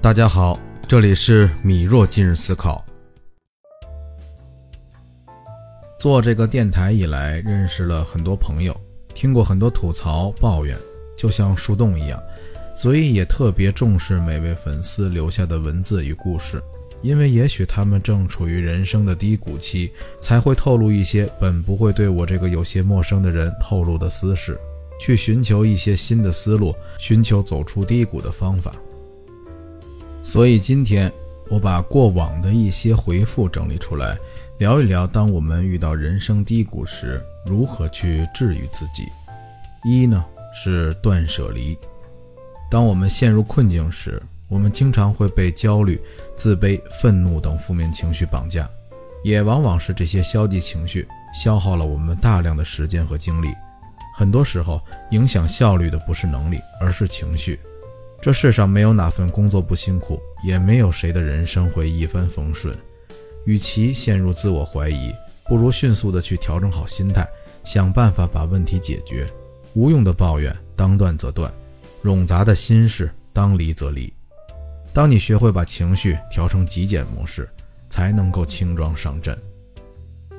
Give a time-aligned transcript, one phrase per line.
[0.00, 2.84] 大家好，这里是米若今日思考。
[5.98, 8.80] 做这个电台以来，认识了很多朋友，
[9.12, 10.78] 听过很多吐槽抱怨，
[11.16, 12.22] 就像树洞一样，
[12.76, 16.62] 所以也特别重视每位粉丝留下的文字与故事，
[17.02, 19.90] 因为也许他们正处于人生的低谷期，
[20.22, 24.56] 才会透露一些本不会对我这个有些陌生的人透露的私事，
[25.00, 28.72] 去寻求一些新的思路，寻求走出低谷的方法。
[30.22, 31.10] 所以今天
[31.48, 34.16] 我把过往的一些回复整理出来，
[34.58, 39.04] 聊一聊当我们遇到人生低谷时，如何去治愈自己。
[39.84, 41.78] 一呢是断舍离。
[42.70, 45.98] 当我们陷入困境时，我们经常会被焦虑、
[46.34, 48.68] 自卑、愤怒等负面情绪绑架，
[49.22, 53.48] 也往往是这些消极情绪消耗了我们大量的时间和精力。
[54.14, 57.58] 很多时候，影响效率的不是能力，而是情绪。
[58.20, 62.76] 这世上没有哪份工作不辛苦，也没有谁的人生会一帆风顺。
[63.44, 67.26] 与其陷入自我怀疑，不如迅速的去调整好心态，
[67.62, 69.26] 想办法把问题解决。
[69.74, 71.52] 无用的抱怨当断则断，
[72.02, 74.12] 冗杂的心事当离则离。
[74.92, 77.48] 当你学会把情绪调成极简模式，
[77.88, 79.38] 才能够轻装上阵。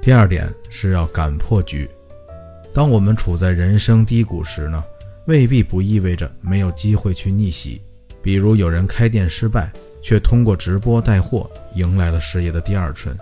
[0.01, 1.89] 第二点是要敢破局。
[2.73, 4.83] 当我们处在人生低谷时呢？
[5.29, 7.79] 未必不意味着没有机会去逆袭。
[8.19, 13.15] 比如有人开店失败，却通过直播带货迎来了事业的第二春；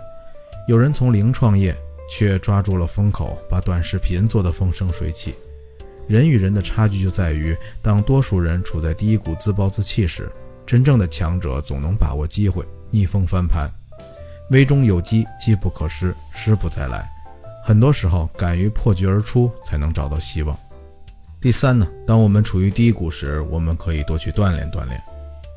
[0.66, 1.76] 有人从零创业，
[2.08, 5.34] 却抓住了风口，把短视频做得风生水起。
[6.06, 10.32] 人与人的差距就在于，当多数人处在低谷自暴自弃时，
[10.64, 13.70] 真正的强者总能把握机会，逆风翻盘。
[14.50, 17.06] 危中有机，机不可失，失不再来。
[17.62, 20.58] 很多时候，敢于破局而出，才能找到希望。
[21.40, 25.00] 第三呢，当我们处于低谷时，我们可以多去锻炼锻炼。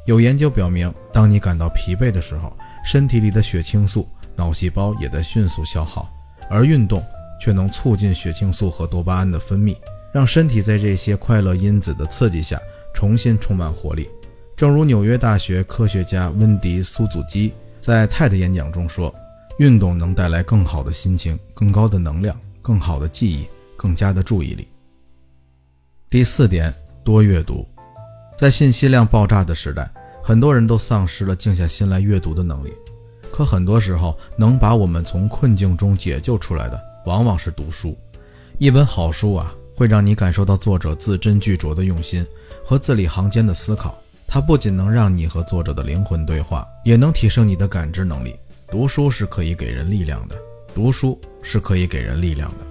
[0.06, 6.08] 有研究表明，当你感到疲惫的时候，身体里的血清素、脑细胞也在迅速消耗，
[6.52, 7.04] 而运动
[7.42, 9.76] 却能促进血清素和多巴胺的分泌，
[10.14, 12.62] 让身体在这些快乐因子的刺激下
[12.94, 14.08] 重新充满活力。
[14.56, 19.12] 正如纽约大学科学家温迪·苏祖基在 TED 演讲中说
[19.58, 24.68] ：“运动能带来更好的心情、更高的能量、更好的记忆、更加的注意力。”
[26.12, 26.74] 第四点，
[27.06, 27.66] 多阅读。
[28.38, 29.90] 在信息量爆炸的时代，
[30.22, 32.74] 很多人都丧失了静下心来阅读的能力。
[33.32, 37.98] 可很多时候，能把我们从困境中解救出来的，往往是读书。
[38.58, 42.28] 一本好书啊，会让你感受到作者字斟句酌的用心
[42.66, 43.98] 和字里行间的思考。
[44.28, 48.36] 它不仅能让你和作者的灵魂对话，也能提升你的感知能力。
[48.70, 50.36] 读书是可以给人力量的，
[50.76, 52.66] 读书是可以给人力量的。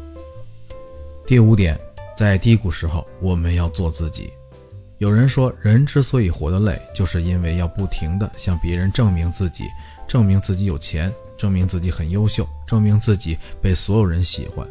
[1.26, 1.80] 第五点。
[2.16, 4.30] 在低谷时候，我们要做自己。
[4.98, 9.64] 有人说，人之所以活得累，就是因为要不停地向别人证明自己，
[10.06, 14.66] 证明自己有钱，证明自己很优秀，证明自己被所有人喜欢。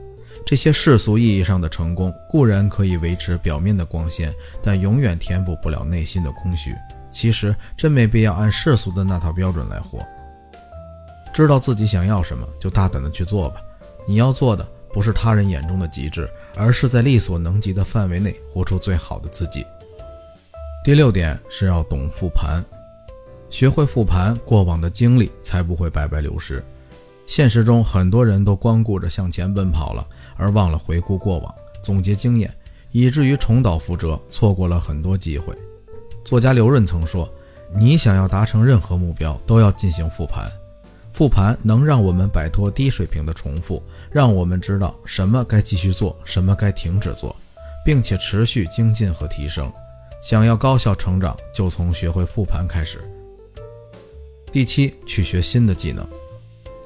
[0.46, 6.76] 这些世俗意义上的成功固然可以维持表面的光鲜，但永远填补不了内心的空虚。
[7.10, 10.06] 其实，真没必要按世俗的那套标准来活。
[11.34, 13.62] 知道自己想要什么，就大胆地去做吧。
[14.08, 14.68] 你要做的。
[14.94, 19.66] 不是他人眼中的极致，而是在力所能及的范围内活出最好的自己。
[20.84, 22.64] 第六点是要懂复盘，
[23.50, 26.64] 学会复盘过往的经历，才不会白白流失。
[27.26, 32.52] 现实中，很多人都光顾着向前奔跑了，而忘了回顾过往，总结经验，
[32.92, 35.56] 以至于重蹈覆辙，错过了很多机会。
[36.26, 37.32] 作家刘润曾说
[37.76, 40.50] ：“你想要达成任何目标，都要进行复盘。”
[41.12, 43.81] 复盘能让我们摆脱低水平的重复，
[44.12, 47.36] 让我们知道什么该继续做，什么该停止做，
[47.84, 49.72] 并且持续精进和提升。
[50.22, 53.00] 想要高效成长，就从学会复盘开始。
[54.52, 56.08] 第七，去学新的技能。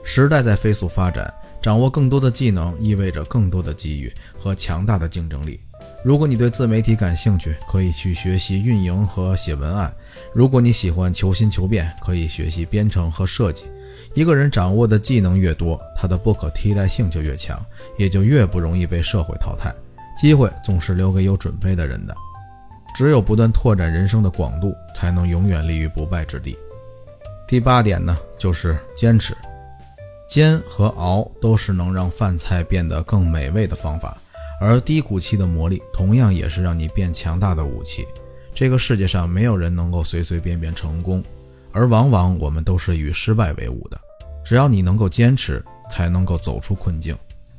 [0.03, 5.59] 时代在飞速发展，掌握更多的技能意味着更多的机遇和强大的竞争力。
[6.03, 9.89] 如果你对自媒体感兴趣，可以去学习运营和写文案；
[10.33, 13.65] 如果你喜欢求新求变，可以学习编程和设计。
[14.13, 17.63] 一个人掌握的技能越多，他的不可替代性就越强，
[17.97, 19.73] 也就越不容易被社会淘汰。
[20.15, 22.15] 机会总是留给有准备的人的。
[22.95, 26.55] 只有不断拓展人生的广度，才能永远立于不败之地。
[27.47, 29.35] 第八点呢，就是坚持。
[30.27, 34.15] 煎和熬都是能让饭菜变得更美味的方法，
[34.59, 38.07] 而低谷期的磨砺，同样也是让你变强大的武器。
[38.53, 41.23] 这个世界上没有人能够随随便便成功。
[41.73, 43.99] 而往往我们都是与失败为伍的。
[44.45, 47.17] 只要你能够坚持，才能够走出困境。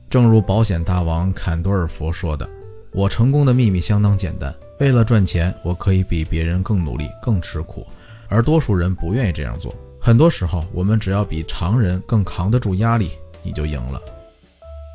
[0.09, 2.49] 正如保险大王坎多尔佛说的
[2.93, 7.83] ：“我成功的秘密相当简单，为了赚钱，我可以比别人更努力、更吃苦；
[8.29, 9.75] 而多数人不愿意这样做。
[10.01, 13.11] 很多时候，我们只要比常人更扛得住压力，
[13.43, 14.01] 你就赢了。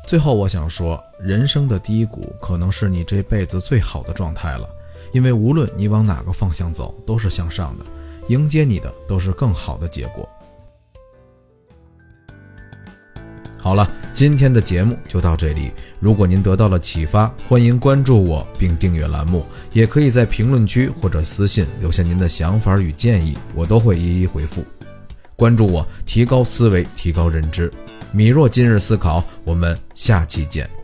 [0.06, 4.66] 最后，我想说，人生的低谷可能是你这辈子最好的状态了，
[5.12, 7.84] 因为无论你往哪个方向走，都是向上的，
[8.30, 10.28] 迎接你的都是更好的结果。
[13.58, 15.72] 好了，今天的节目就到这里。
[15.98, 24.64] 如果您得到了启发，欢迎关注我并订阅栏目，也可以在评论区或者私信留下您的想法与建议，我都会一一回复。
[25.34, 27.70] 关注我，提高思维，提高认知。
[28.12, 30.79] 米若今日思考，我们下期见。